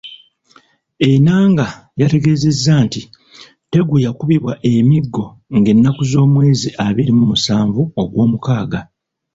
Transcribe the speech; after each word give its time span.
Enanga 1.09 1.65
yategeezezza 2.01 2.73
nti 2.85 3.01
Tegu 3.71 3.95
yakubibwa 4.05 4.53
emiggo 4.73 5.25
ng'ennaku 5.57 6.01
z'omwezi 6.11 6.69
abiri 6.85 7.11
mu 7.17 7.23
musanvu 7.31 7.81
Ogwomukaaga. 8.01 8.79